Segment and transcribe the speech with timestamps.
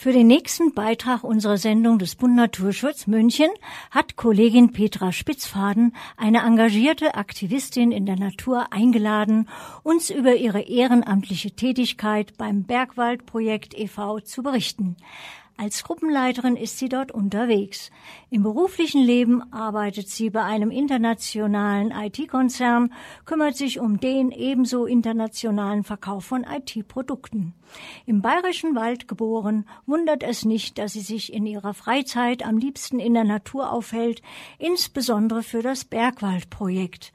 [0.00, 3.50] Für den nächsten Beitrag unserer Sendung des Bund Naturschutz München
[3.90, 9.48] hat Kollegin Petra Spitzfaden, eine engagierte Aktivistin in der Natur, eingeladen,
[9.82, 14.20] uns über ihre ehrenamtliche Tätigkeit beim Bergwaldprojekt e.V.
[14.20, 14.94] zu berichten.
[15.60, 17.90] Als Gruppenleiterin ist sie dort unterwegs.
[18.30, 25.82] Im beruflichen Leben arbeitet sie bei einem internationalen IT-Konzern, kümmert sich um den ebenso internationalen
[25.82, 27.54] Verkauf von IT-Produkten.
[28.06, 33.00] Im bayerischen Wald geboren, wundert es nicht, dass sie sich in ihrer Freizeit am liebsten
[33.00, 34.22] in der Natur aufhält,
[34.58, 37.12] insbesondere für das Bergwaldprojekt.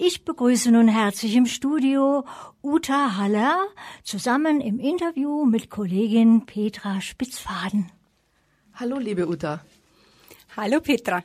[0.00, 2.24] Ich begrüße nun herzlich im Studio
[2.62, 3.58] Uta Haller
[4.04, 7.77] zusammen im Interview mit Kollegin Petra Spitzfaden.
[8.80, 9.64] Hallo, liebe Uta.
[10.56, 11.24] Hallo, Petra.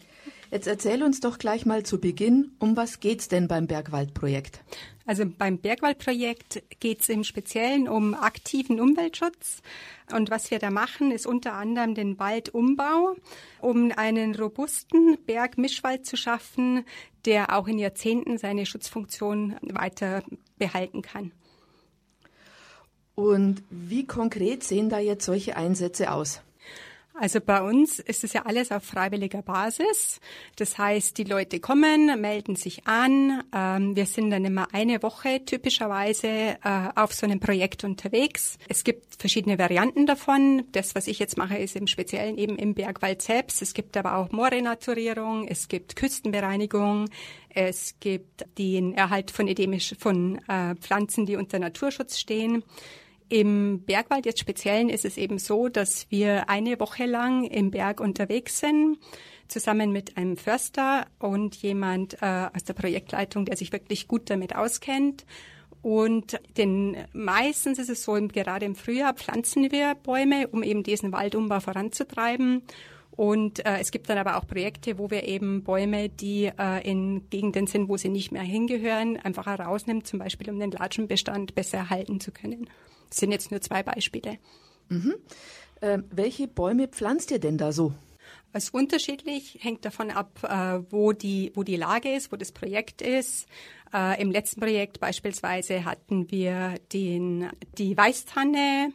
[0.50, 4.64] Jetzt erzähl uns doch gleich mal zu Beginn, um was geht's denn beim Bergwaldprojekt?
[5.06, 9.62] Also beim Bergwaldprojekt geht es im Speziellen um aktiven Umweltschutz.
[10.12, 13.16] Und was wir da machen, ist unter anderem den Waldumbau,
[13.62, 16.86] um einen robusten Bergmischwald zu schaffen,
[17.26, 20.24] der auch in Jahrzehnten seine Schutzfunktion weiter
[20.58, 21.32] behalten kann.
[23.14, 26.42] Und wie konkret sehen da jetzt solche Einsätze aus?
[27.16, 30.20] Also bei uns ist es ja alles auf freiwilliger Basis.
[30.56, 33.44] Das heißt, die Leute kommen, melden sich an.
[33.54, 38.58] Ähm, wir sind dann immer eine Woche typischerweise äh, auf so einem Projekt unterwegs.
[38.68, 40.64] Es gibt verschiedene Varianten davon.
[40.72, 43.62] Das, was ich jetzt mache, ist im Speziellen eben im Bergwald selbst.
[43.62, 47.10] Es gibt aber auch Moorrenaturierung, es gibt Küstenbereinigung,
[47.50, 52.64] es gibt den Erhalt von endemisch von äh, Pflanzen, die unter Naturschutz stehen.
[53.30, 58.00] Im Bergwald jetzt speziellen ist es eben so, dass wir eine Woche lang im Berg
[58.00, 58.98] unterwegs sind,
[59.48, 64.56] zusammen mit einem Förster und jemand äh, aus der Projektleitung, der sich wirklich gut damit
[64.56, 65.26] auskennt.
[65.82, 71.12] Und den, meistens ist es so, gerade im Frühjahr pflanzen wir Bäume, um eben diesen
[71.12, 72.64] Waldumbau voranzutreiben.
[73.16, 77.30] Und äh, es gibt dann aber auch Projekte, wo wir eben Bäume, die äh, in
[77.30, 81.78] Gegenden sind, wo sie nicht mehr hingehören, einfach herausnehmen, zum Beispiel um den Latschenbestand besser
[81.78, 82.70] erhalten zu können.
[83.10, 84.40] Das sind jetzt nur zwei Beispiele.
[84.90, 85.14] Mhm.
[85.82, 87.94] Äh, welche Bäume pflanzt ihr denn da so?
[88.52, 92.52] Es ist unterschiedlich, hängt davon ab, äh, wo, die, wo die Lage ist, wo das
[92.52, 93.48] Projekt ist.
[93.94, 98.94] Äh, Im letzten Projekt beispielsweise hatten wir den, die Weißtanne,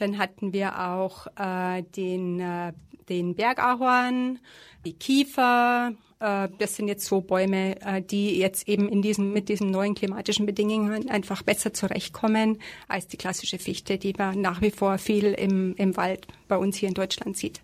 [0.00, 2.72] dann hatten wir auch äh, den, äh,
[3.08, 4.38] den Bergahorn,
[4.84, 9.48] die Kiefer, äh, das sind jetzt so Bäume, äh, die jetzt eben in diesem, mit
[9.48, 14.70] diesen neuen klimatischen Bedingungen einfach besser zurechtkommen als die klassische Fichte, die man nach wie
[14.70, 17.60] vor viel im, im Wald bei uns hier in Deutschland sieht.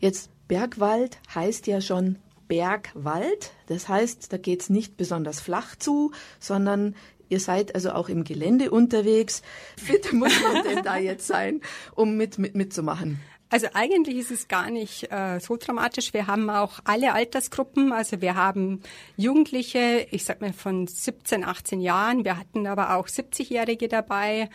[0.00, 2.18] Jetzt Bergwald heißt ja schon
[2.48, 3.52] Bergwald.
[3.66, 6.94] Das heißt, da geht's nicht besonders flach zu, sondern
[7.28, 9.42] Ihr seid also auch im Gelände unterwegs.
[9.76, 11.60] Fit muss man denn da jetzt sein,
[11.94, 13.20] um mit, mit, mitzumachen?
[13.50, 16.12] Also eigentlich ist es gar nicht äh, so dramatisch.
[16.12, 17.92] Wir haben auch alle Altersgruppen.
[17.92, 18.80] Also wir haben
[19.16, 22.24] Jugendliche, ich sag mal von 17, 18 Jahren.
[22.24, 24.48] Wir hatten aber auch 70-Jährige dabei.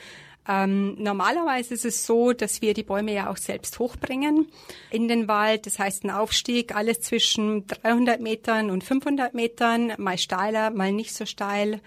[0.50, 4.48] Ähm, normalerweise ist es so, dass wir die Bäume ja auch selbst hochbringen
[4.90, 5.68] in den Wald.
[5.68, 11.14] Das heißt ein Aufstieg, alles zwischen 300 Metern und 500 Metern, mal steiler, mal nicht
[11.14, 11.82] so steil.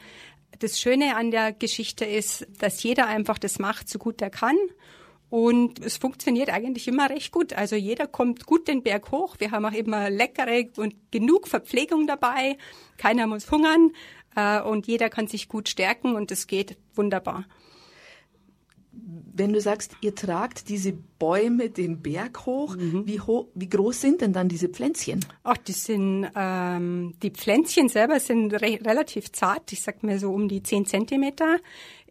[0.58, 4.56] Das Schöne an der Geschichte ist, dass jeder einfach das macht, so gut er kann.
[5.30, 7.54] Und es funktioniert eigentlich immer recht gut.
[7.54, 9.36] Also jeder kommt gut den Berg hoch.
[9.38, 12.58] Wir haben auch immer leckere und genug Verpflegung dabei.
[12.98, 13.92] Keiner muss hungern
[14.36, 17.46] äh, und jeder kann sich gut stärken und es geht wunderbar.
[19.34, 23.06] Wenn du sagst, ihr tragt diese Bäume den Berg hoch, mhm.
[23.06, 25.24] wie, hoch, wie groß sind denn dann diese Pflänzchen?
[25.42, 29.72] Ach, die sind, ähm, die Pflänzchen selber sind re relativ zart.
[29.72, 31.58] Ich sag mir so um die zehn Zentimeter.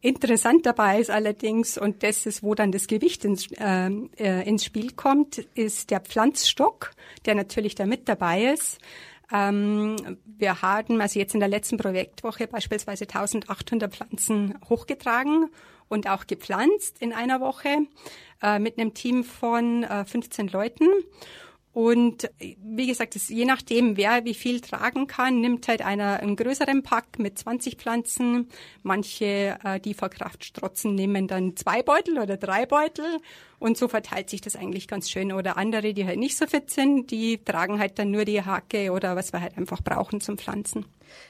[0.01, 4.65] Interessant dabei ist allerdings, und das ist, wo dann das Gewicht ins, äh, äh, ins
[4.65, 6.91] Spiel kommt, ist der Pflanzstock,
[7.25, 8.79] der natürlich da mit dabei ist.
[9.31, 15.49] Ähm, wir hatten also jetzt in der letzten Projektwoche beispielsweise 1800 Pflanzen hochgetragen
[15.91, 17.87] und auch gepflanzt in einer Woche
[18.41, 20.87] äh, mit einem Team von äh, 15 Leuten.
[21.73, 26.35] Und wie gesagt, das, je nachdem, wer wie viel tragen kann, nimmt halt einer einen
[26.35, 28.49] größeren Pack mit 20 Pflanzen.
[28.83, 33.05] Manche, äh, die vor Kraft strotzen, nehmen dann zwei Beutel oder drei Beutel.
[33.59, 35.31] Und so verteilt sich das eigentlich ganz schön.
[35.31, 38.91] Oder andere, die halt nicht so fit sind, die tragen halt dann nur die Hacke
[38.91, 40.85] oder was wir halt einfach brauchen zum Pflanzen.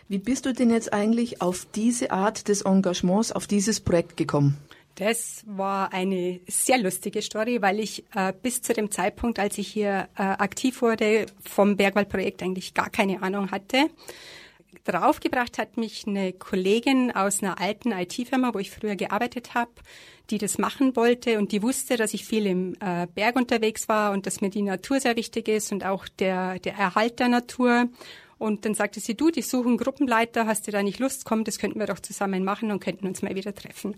[0.08, 4.58] Wie bist du denn jetzt eigentlich auf diese Art des Engagements, auf dieses Projekt gekommen?
[4.96, 9.68] Das war eine sehr lustige Story, weil ich äh, bis zu dem Zeitpunkt, als ich
[9.68, 13.90] hier äh, aktiv wurde, vom Bergwaldprojekt eigentlich gar keine Ahnung hatte.
[14.84, 19.72] draufgebracht hat mich eine Kollegin aus einer alten IT-Firma, wo ich früher gearbeitet habe,
[20.30, 24.12] die das machen wollte und die wusste, dass ich viel im äh, Berg unterwegs war
[24.12, 27.90] und dass mir die Natur sehr wichtig ist und auch der, der Erhalt der Natur.
[28.42, 31.26] Und dann sagte sie, du, die suchen Gruppenleiter, hast du da nicht Lust?
[31.26, 33.96] Komm, das könnten wir doch zusammen machen und könnten uns mal wieder treffen.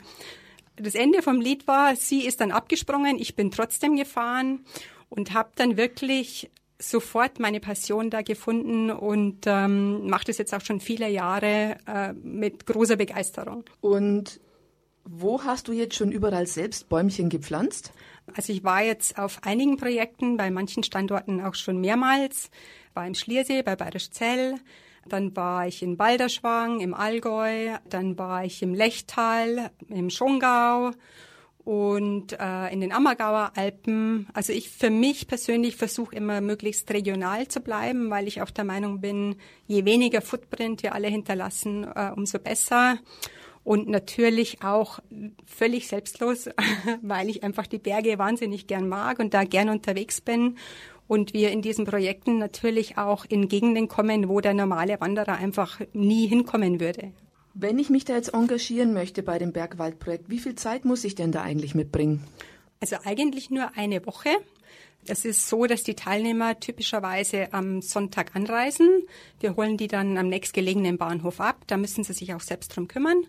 [0.75, 4.65] Das Ende vom Lied war, sie ist dann abgesprungen, ich bin trotzdem gefahren
[5.07, 10.59] und habe dann wirklich sofort meine Passion da gefunden und ähm, mache das jetzt auch
[10.59, 13.63] schon viele Jahre äh, mit großer Begeisterung.
[13.79, 14.41] Und
[15.05, 17.93] wo hast du jetzt schon überall selbst Bäumchen gepflanzt?
[18.35, 22.49] Also ich war jetzt auf einigen Projekten, bei manchen Standorten auch schon mehrmals,
[22.93, 24.55] war im Schliersee, bei Bayerisch Zell,
[25.07, 30.91] dann war ich in Balderschwang im Allgäu, dann war ich im Lechtal, im Schongau
[31.65, 34.27] und äh, in den Ammergauer Alpen.
[34.33, 38.65] Also ich für mich persönlich versuche immer möglichst regional zu bleiben, weil ich auch der
[38.65, 39.35] Meinung bin,
[39.67, 42.97] je weniger Footprint wir alle hinterlassen, äh, umso besser.
[43.63, 44.99] Und natürlich auch
[45.45, 46.49] völlig selbstlos,
[47.01, 50.57] weil ich einfach die Berge wahnsinnig gern mag und da gern unterwegs bin.
[51.13, 55.79] Und wir in diesen Projekten natürlich auch in Gegenden kommen, wo der normale Wanderer einfach
[55.93, 57.11] nie hinkommen würde.
[57.53, 61.13] Wenn ich mich da jetzt engagieren möchte bei dem Bergwaldprojekt, wie viel Zeit muss ich
[61.13, 62.23] denn da eigentlich mitbringen?
[62.79, 64.29] Also eigentlich nur eine Woche.
[65.05, 69.03] Es ist so, dass die Teilnehmer typischerweise am Sonntag anreisen.
[69.39, 71.61] Wir holen die dann am nächstgelegenen Bahnhof ab.
[71.67, 73.23] Da müssen sie sich auch selbst drum kümmern.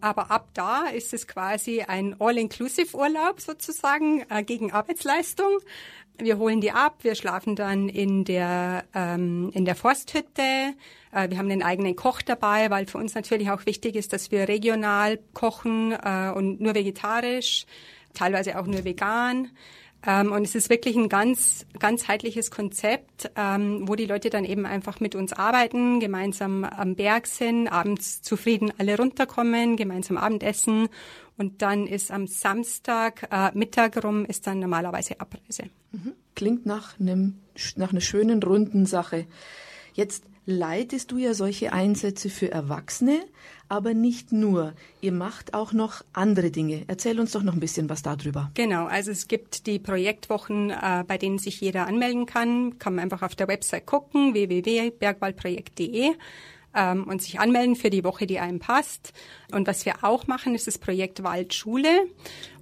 [0.00, 5.58] Aber ab da ist es quasi ein All-Inclusive-Urlaub sozusagen äh, gegen Arbeitsleistung.
[6.18, 10.74] Wir holen die ab, wir schlafen dann in der, ähm, in der Forsthütte.
[11.12, 14.30] Äh, wir haben einen eigenen Koch dabei, weil für uns natürlich auch wichtig ist, dass
[14.30, 17.66] wir regional kochen äh, und nur vegetarisch,
[18.14, 19.50] teilweise auch nur vegan.
[20.06, 24.66] Ähm, und es ist wirklich ein ganz ganzheitliches Konzept, ähm, wo die Leute dann eben
[24.66, 30.88] einfach mit uns arbeiten, gemeinsam am Berg sind, abends zufrieden alle runterkommen, gemeinsam Abendessen
[31.36, 35.64] und dann ist am Samstag äh, Mittag rum ist dann normalerweise Abreise.
[35.92, 36.12] Mhm.
[36.34, 37.38] Klingt nach einem
[37.76, 39.26] nach einer schönen runden Sache.
[39.94, 43.20] Jetzt leitest du ja solche Einsätze für Erwachsene,
[43.68, 44.74] aber nicht nur.
[45.00, 46.82] Ihr macht auch noch andere Dinge.
[46.88, 48.50] Erzähl uns doch noch ein bisschen was darüber.
[48.54, 52.78] Genau, also es gibt die Projektwochen, äh, bei denen sich jeder anmelden kann.
[52.78, 56.12] Kann man einfach auf der Website gucken, www.bergwaldprojekt.de
[56.74, 59.12] ähm, und sich anmelden für die Woche, die einem passt.
[59.52, 62.06] Und was wir auch machen, ist das Projekt Waldschule.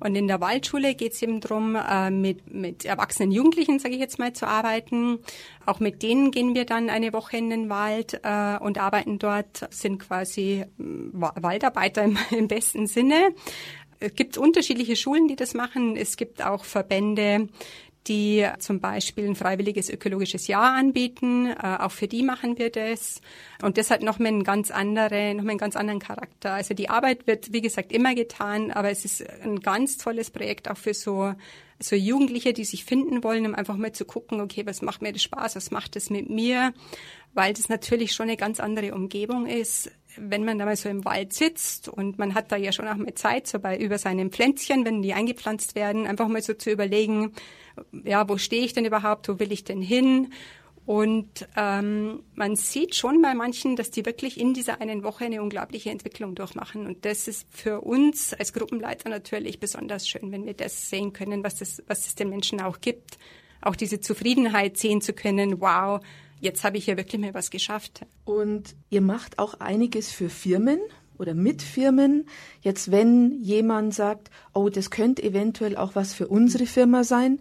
[0.01, 4.01] Und in der Waldschule geht es eben darum, äh, mit, mit erwachsenen Jugendlichen, sage ich
[4.01, 5.19] jetzt mal, zu arbeiten.
[5.67, 9.73] Auch mit denen gehen wir dann eine Woche in den Wald äh, und arbeiten dort,
[9.73, 13.35] sind quasi mm, Waldarbeiter im, im besten Sinne.
[14.01, 15.97] Es gibt unterschiedliche Schulen, die das machen.
[15.97, 17.49] Es gibt auch Verbände,
[18.09, 21.47] die zum Beispiel ein freiwilliges ökologisches Jahr anbieten.
[21.47, 23.21] Äh, auch für die machen wir das.
[23.63, 26.55] Und das hat noch mal einen ganz andere, noch mal einen ganz anderen Charakter.
[26.55, 30.71] Also die Arbeit wird, wie gesagt, immer getan, aber es ist ein ganz tolles Projekt
[30.71, 31.35] auch für so
[31.81, 35.13] so Jugendliche, die sich finden wollen, um einfach mal zu gucken, okay, was macht mir
[35.13, 36.73] das Spaß, was macht das mit mir,
[37.35, 41.05] weil das natürlich schon eine ganz andere Umgebung ist, wenn man da mal so im
[41.05, 44.31] Wald sitzt und man hat da ja schon auch mal Zeit, so bei über seinen
[44.31, 47.33] Pflänzchen, wenn die eingepflanzt werden, einfach mal so zu überlegen,
[48.05, 50.33] ja, wo stehe ich denn überhaupt, wo will ich denn hin?
[50.89, 55.43] Und ähm, man sieht schon bei manchen, dass die wirklich in dieser einen Woche eine
[55.43, 56.87] unglaubliche Entwicklung durchmachen.
[56.87, 61.45] Und das ist für uns als Gruppenleiter natürlich besonders schön, wenn wir das sehen können,
[61.45, 63.19] was das, was es den Menschen auch gibt.
[63.61, 66.01] Auch diese Zufriedenheit sehen zu können, wow,
[66.41, 68.07] jetzt habe ich ja wirklich mal was geschafft.
[68.25, 70.81] Und ihr macht auch einiges für Firmen
[71.19, 72.27] oder mit Firmen.
[72.63, 77.41] Jetzt, wenn jemand sagt, oh, das könnte eventuell auch was für unsere Firma sein,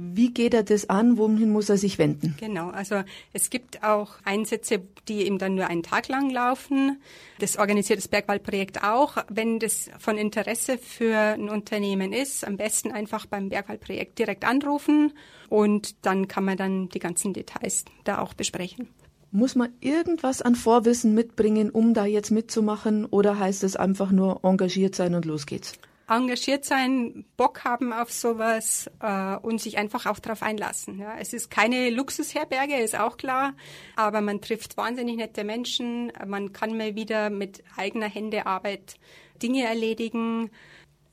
[0.00, 1.18] wie geht er das an?
[1.18, 2.36] Wohin muss er sich wenden?
[2.38, 3.02] Genau, also
[3.32, 7.00] es gibt auch Einsätze, die eben dann nur einen Tag lang laufen.
[7.40, 9.16] Das organisiert das Bergwaldprojekt auch.
[9.28, 15.12] Wenn das von Interesse für ein Unternehmen ist, am besten einfach beim Bergwaldprojekt direkt anrufen
[15.48, 18.88] und dann kann man dann die ganzen Details da auch besprechen.
[19.32, 24.44] Muss man irgendwas an Vorwissen mitbringen, um da jetzt mitzumachen, oder heißt es einfach nur
[24.44, 25.74] engagiert sein und los geht's?
[26.08, 30.98] Engagiert sein, Bock haben auf sowas äh, und sich einfach auch darauf einlassen.
[30.98, 31.16] Ja.
[31.18, 33.54] Es ist keine Luxusherberge, ist auch klar,
[33.94, 36.12] aber man trifft wahnsinnig nette Menschen.
[36.26, 38.96] Man kann mal wieder mit eigener Hände Arbeit
[39.42, 40.50] Dinge erledigen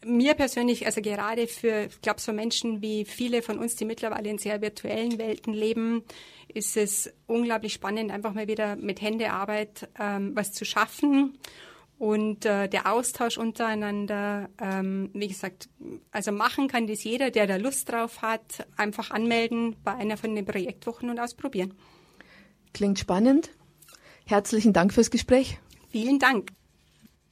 [0.05, 4.29] mir persönlich, also gerade für, ich glaube, so Menschen wie viele von uns, die mittlerweile
[4.29, 6.03] in sehr virtuellen Welten leben,
[6.47, 11.37] ist es unglaublich spannend, einfach mal wieder mit Händearbeit ähm, was zu schaffen.
[11.97, 15.69] Und äh, der Austausch untereinander, ähm, wie gesagt,
[16.11, 20.35] also machen kann das jeder, der da Lust drauf hat, einfach anmelden bei einer von
[20.35, 21.73] den Projektwochen und ausprobieren.
[22.73, 23.51] Klingt spannend.
[24.25, 25.59] Herzlichen Dank fürs Gespräch.
[25.89, 26.51] Vielen Dank.